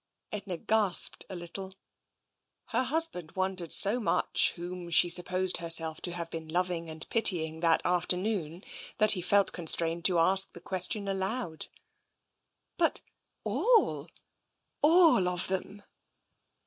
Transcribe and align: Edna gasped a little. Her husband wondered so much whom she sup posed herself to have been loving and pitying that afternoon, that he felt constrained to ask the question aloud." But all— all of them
Edna 0.31 0.57
gasped 0.57 1.25
a 1.29 1.35
little. 1.35 1.75
Her 2.69 2.81
husband 2.81 3.33
wondered 3.33 3.71
so 3.71 3.99
much 3.99 4.53
whom 4.55 4.89
she 4.89 5.09
sup 5.09 5.25
posed 5.27 5.57
herself 5.57 6.01
to 6.01 6.13
have 6.13 6.31
been 6.31 6.47
loving 6.47 6.89
and 6.89 7.07
pitying 7.09 7.59
that 7.59 7.83
afternoon, 7.85 8.63
that 8.97 9.11
he 9.11 9.21
felt 9.21 9.53
constrained 9.53 10.03
to 10.05 10.17
ask 10.17 10.53
the 10.53 10.59
question 10.59 11.07
aloud." 11.07 11.67
But 12.79 13.01
all— 13.43 14.09
all 14.81 15.27
of 15.27 15.47
them 15.49 15.83